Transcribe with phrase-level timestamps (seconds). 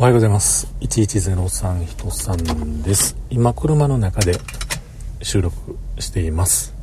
[0.00, 0.66] おはようございます。
[0.80, 3.18] 1103人さんです。
[3.28, 4.38] 今、車の中で
[5.20, 6.74] 収録しています。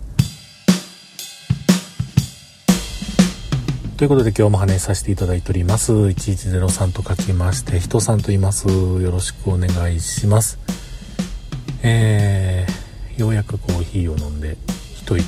[3.98, 5.94] ということで今日も話させていただいております。
[5.94, 8.68] 1103と書きまして、人さんと言います。
[8.68, 10.60] よろしくお願いします。
[11.82, 14.58] えー、ようやくコーヒーを飲んで
[14.96, 15.26] 一息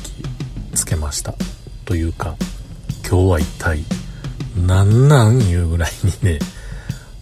[0.75, 1.33] つけました。
[1.85, 2.35] というか、
[3.09, 3.83] 今日は一体、
[4.55, 5.41] なんなん？
[5.41, 6.37] いうぐらいにね、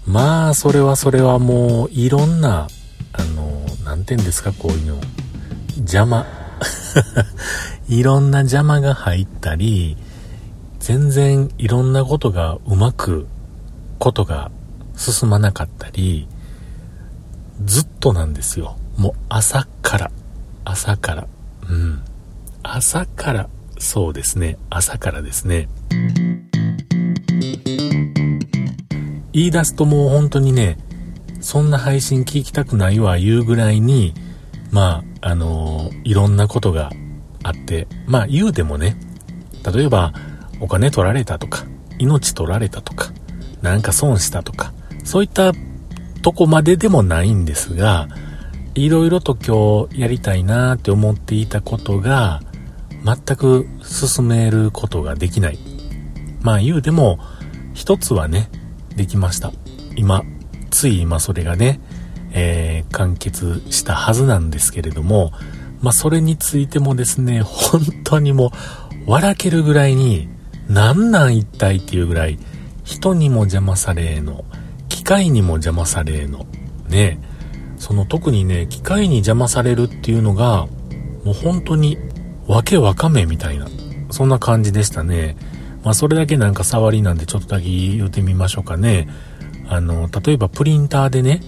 [0.07, 2.67] まあ、それはそれはもう、いろんな、
[3.11, 5.01] あの、なんて言うんですか、こういうの。
[5.77, 6.25] 邪魔。
[7.89, 9.97] いろんな邪魔が入ったり、
[10.79, 13.27] 全然いろんなことがうまく、
[13.99, 14.49] ことが
[14.95, 16.29] 進まなかったり、
[17.65, 18.77] ずっとなんですよ。
[18.95, 20.11] もう朝から、
[20.63, 21.27] 朝から、
[21.69, 22.01] うん。
[22.63, 25.67] 朝から、そうですね、朝からですね。
[29.37, 30.79] 言い出すともう本当にね、
[31.41, 34.15] そんな配信聞きたくないわ言うぐらいに、
[34.71, 36.89] まあ、あのー、いろんなことが
[37.43, 38.97] あって、まあ言うてもね、
[39.63, 40.11] 例えば
[40.59, 41.67] お金取られたとか、
[41.99, 43.11] 命取られたとか、
[43.61, 45.51] なんか損したとか、そういった
[46.23, 48.07] とこまででもないんですが、
[48.73, 52.41] いろいろと今日やりたいなって思っていたことが、
[53.05, 55.59] 全く進めることができない。
[56.41, 57.19] まあ言うても、
[57.75, 58.49] 一つはね、
[58.97, 59.53] できました。
[59.95, 60.23] 今、
[60.69, 61.79] つい今それがね、
[62.31, 65.31] えー、完結したはずなんですけれども、
[65.81, 70.27] まあ、それについてもですね、本当にもう、笑けるぐらいに、
[70.67, 72.37] なんなん一体っていうぐらい、
[72.83, 74.43] 人にも邪魔されの、
[74.89, 76.45] 機械にも邪魔されの、
[76.89, 77.19] ね、
[77.77, 80.67] その特にね、機械に邪魔されるっていうのが、
[81.23, 81.97] もう本当に、
[82.47, 83.67] わけわかめみたいな、
[84.09, 85.37] そんな感じでしたね。
[85.87, 89.07] まあ、それだけなんか触りなんでちょっとだけ言うてみましょうかね。
[89.69, 91.41] あの、例えばプリンターでね、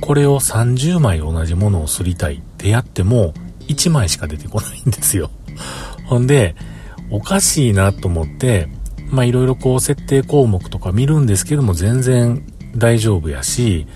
[0.00, 3.34] これを30枚同じものをすりたいってやっても、
[3.68, 5.30] 1枚しか出てこないんですよ。
[6.06, 6.56] ほんで、
[7.08, 8.68] おかしいなと思って、
[9.10, 12.42] まあいろいろこう設定項目とか見るんですけども全然
[12.76, 13.86] 大丈夫やし、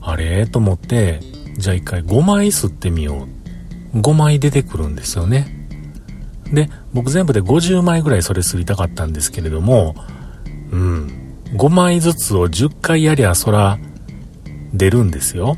[0.00, 0.46] あれ？
[0.46, 1.18] と思って、
[1.58, 3.26] じゃあ一回5枚吸ってみよ
[3.92, 3.98] う。
[3.98, 5.66] 5枚出てくるんですよね。
[6.52, 9.94] で、僕全部で50枚ぐらいそれすりたかったんですけれども、
[10.70, 13.78] うん、5枚ずつを10回やりゃそら
[14.72, 15.56] 出るんですよ。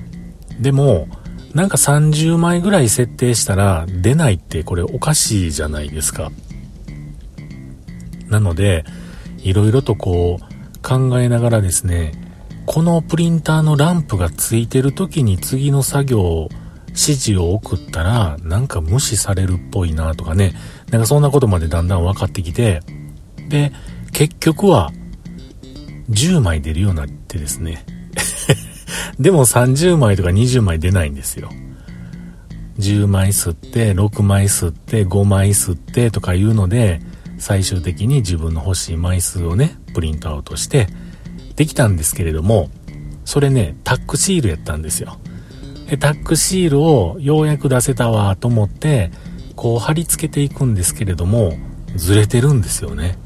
[0.61, 1.09] でも、
[1.55, 6.33] なんか30枚ぐらい設定したら出ないってこれおかしいじゃないですか。
[8.29, 8.85] なので、
[9.39, 12.13] いろいろとこう考えながらですね、
[12.67, 16.49] このプリンターのランプがついてる時に次の作業
[16.89, 20.55] 指示を送ったら、なんか無視されるっぽいなとかね、
[20.91, 22.81] なんかそんなことまでだんだん分かってきて、
[23.49, 23.73] で、
[24.13, 24.93] 結局は、
[26.11, 27.85] 10枚出るようになってですね。
[29.19, 31.51] でも30枚とか20枚出ないんですよ。
[32.79, 37.01] 10枚吸って、6枚吸って、5枚吸ってとかいうので、
[37.39, 40.89] 最終的に自分の欲しい枚数をね、プリントアウトして、
[41.57, 42.71] できたんですけれども、
[43.25, 45.19] それね、タックシールやったんですよ。
[45.89, 49.11] で、タックシールをようやく出せたわと思って、
[49.57, 51.55] こう貼り付けていくんですけれども、
[51.97, 53.19] ずれてるんですよね。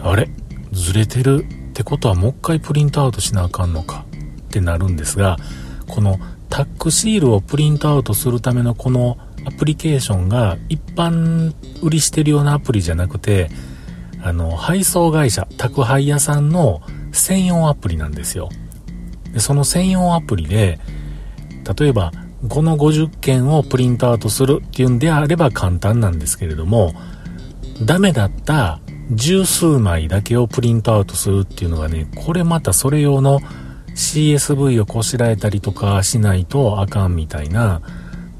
[0.00, 0.28] あれ？
[0.72, 4.04] ずれてるってことはもう一回プリントアウトしなあかんのか？
[4.42, 5.36] ってなるんですが、
[5.86, 13.50] このタックシールをプリントアウトするためのこのアプリケーションが一般売りしてるようなアプリじゃなくて、
[14.22, 16.80] あの、配送会社、宅配屋さんの
[17.12, 18.48] 専用アプリなんですよ。
[19.32, 20.78] でその専用アプリで、
[21.78, 22.12] 例えば
[22.48, 26.94] この50件をプリントアウトするっていうんであれば簡単なんですけれども
[27.82, 33.40] ダメだった十数枚だけをプリントアウトするっていうのがねこれまたそれ用の
[33.94, 37.82] CSV をこしらえたりとかしないとあかんみたいな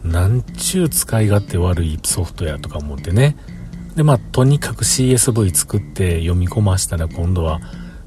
[0.02, 3.36] なんちゅう使い勝手悪いソフトやとか思ってね。
[3.96, 7.60] でまあとにかく CSV 作って読み込ましたら今度は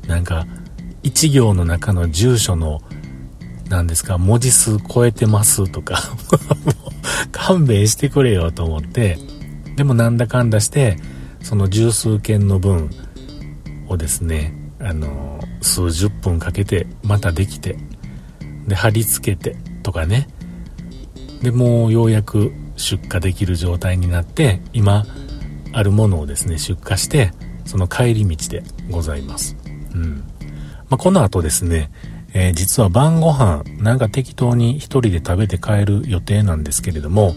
[0.06, 0.46] なんか
[1.04, 2.82] 1行の中の住所の
[3.70, 6.02] なんですか、文字数超えてますとか
[7.32, 9.18] 勘弁してくれよと思って、
[9.76, 10.98] でもなんだかんだして、
[11.42, 12.90] その十数件の分
[13.88, 17.78] をですね、あの、数十分かけて、またできて、
[18.68, 20.28] で、貼り付けてとかね。
[21.42, 25.06] で、もうようやく出荷できる状態になって、今、
[25.74, 27.32] あるものをですね、出荷して、
[27.66, 29.56] その帰り道でございます。
[29.94, 30.24] うん。
[30.90, 31.92] まあ、この後ですね、
[32.34, 37.36] えー、実は晩ご飯なんか適当に一人で食べて帰る予定なんですけれども、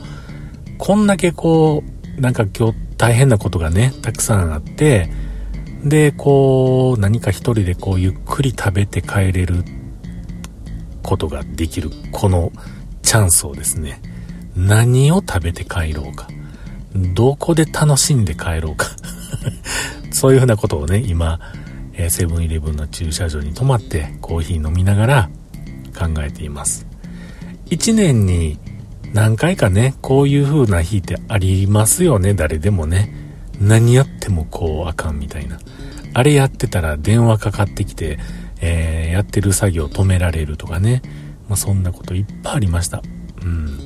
[0.79, 1.83] こんだけこ
[2.19, 5.11] う、なんか今日大変なことがね、たくさんあって、
[5.85, 9.65] で、こう、何か一人でこうゆっくり食べて帰れる
[11.03, 12.53] ことができる、この
[13.03, 14.01] チャンスをですね、
[14.55, 16.29] 何を食べて帰ろうか、
[17.15, 18.87] どこで楽しんで帰ろうか、
[20.13, 21.41] そういうふうなことをね、今、
[22.01, 25.31] えセブンイレブンの駐車場に泊まってコーヒー飲みながら
[25.99, 26.87] 考えています。
[27.67, 28.59] 一年に
[29.13, 33.13] 何回かね、こういう風な日ってありますよね、誰でもね。
[33.61, 35.59] 何やってもこうあかんみたいな。
[36.15, 38.19] あれやってたら電話かかってきて、
[38.61, 41.03] えー、やってる作業止められるとかね。
[41.49, 43.03] まあ、そんなこといっぱいありました。
[43.43, 43.79] うん。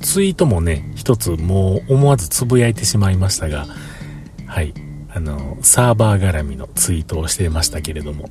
[0.00, 3.66] ツイートもね、一つもう思わずつぶやいてしまいましたが、
[4.46, 4.74] はい。
[5.14, 8.30] あの、サーバー絡みのツイートをしてましたけれども、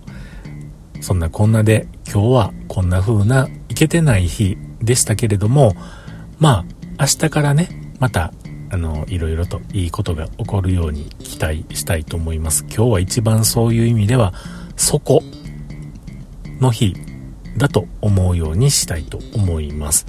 [1.00, 5.74] そんなこんなで今日はこんな風ないけてない日でしたけれども、
[6.40, 6.66] ま
[6.98, 7.70] あ、明日からね、
[8.00, 8.34] また、
[8.70, 12.66] あの、いろいろといいことが起こるように期待したいと思います。
[12.66, 14.34] 今日は一番そういう意味では、
[14.76, 15.22] そこ
[16.60, 16.96] の日
[17.58, 20.06] だと思うようにしたいと思います。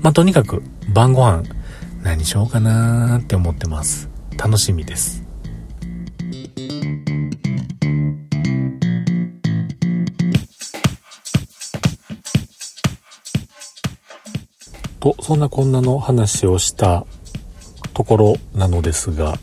[0.00, 0.62] まあ、とにかく
[0.92, 1.42] 晩ご飯
[2.02, 4.08] 何しようかなーって思ってます。
[4.36, 5.27] 楽しみです。
[15.16, 17.06] と、そんなこんなの話をした
[17.94, 19.38] ところなのですが、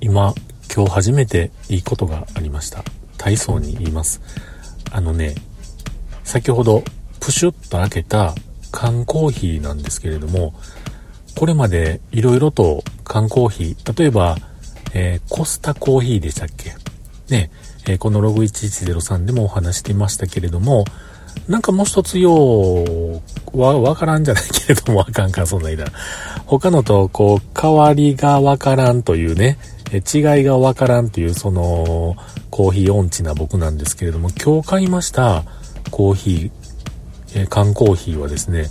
[0.00, 0.34] 今、
[0.74, 2.84] 今日初めていいことがありました。
[3.18, 4.20] 体操に言います。
[4.92, 5.34] あのね、
[6.24, 6.84] 先ほど
[7.18, 8.34] プシュッと開けた
[8.70, 10.54] 缶コーヒーなんですけれども、
[11.36, 14.36] これまで色々と缶コーヒー、例えば、
[14.92, 16.74] えー、コスタコーヒーでしたっけ？
[17.28, 17.50] ね、
[17.86, 20.84] えー、このログ1103でもお話していましたけれども、
[21.48, 23.20] なんかもう一つよう、
[23.60, 25.86] わ、わからんじゃないけれども、あかんか、そんな間。
[26.46, 29.58] 他のと、こう、変わりがわからんというね、
[29.92, 32.16] 違いがわからんという、その、
[32.50, 35.44] コーヒー音痴な僕なんですけれども、今日買いました
[35.90, 38.66] コーヒー、え缶コーヒーはですね、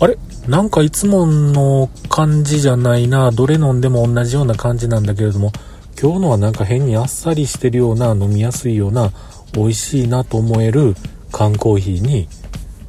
[0.00, 0.16] あれ？
[0.46, 5.52] なんかいつもの感じじゃないな、どれ飲んでも同じような感じなんだけれども、
[6.00, 9.12] 今日のはなんか変にあっさりしてるような、飲みやすいような、
[9.52, 10.94] 美味しいなと思える
[11.32, 12.28] 缶コーヒーに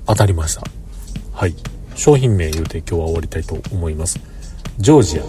[0.05, 0.63] 当たりました。
[1.33, 1.55] はい。
[1.95, 4.19] 商品名言うて今日は終わりたいと思います。
[4.77, 5.23] ジョージア、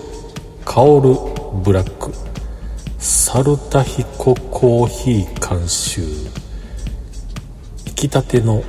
[0.65, 1.15] カオル
[1.63, 2.13] ブラック、
[2.99, 6.03] サルタヒココーヒー監修、
[7.87, 8.63] 引き立ての、違う、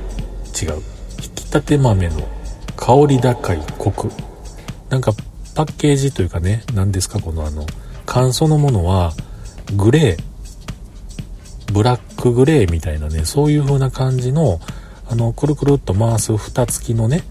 [1.22, 2.28] 引き立て豆の
[2.76, 4.10] 香り高いコク。
[4.88, 5.12] なんか
[5.54, 7.66] パッケージというかね、何ですかこのあの、
[8.04, 9.12] 缶そのものは、
[9.76, 10.31] グレー、
[11.72, 14.60] ブラックグレーみたいなね、そういう風な感じの、
[15.08, 17.24] あの、くるくるっと回す蓋付きのね、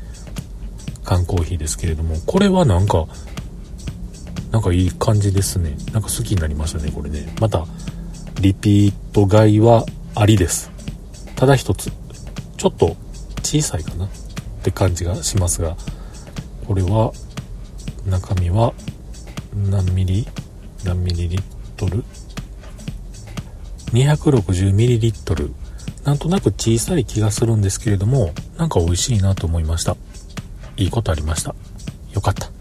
[1.03, 3.07] 缶コーヒーですけれども、これはなんか、
[4.51, 5.77] なんかいい感じですね。
[5.93, 7.33] なんか好きになりましたね、これね。
[7.39, 7.65] また、
[8.41, 9.85] リピート買いは
[10.15, 10.71] ありです。
[11.35, 11.91] ただ一つ、
[12.57, 12.95] ちょっと
[13.43, 14.09] 小さいかなっ
[14.63, 15.77] て感じがしますが、
[16.67, 17.13] これは、
[18.05, 18.73] 中身は
[19.69, 20.27] 何ミリ？
[20.83, 21.43] 何ミリリッ
[21.77, 22.03] トル？
[23.93, 25.51] 260ml
[26.03, 29.95] なんとなく小さい気がするんですけれどもなんか美味しいなと思いました。
[30.77, 31.53] いいことありました。
[32.13, 32.60] よかった。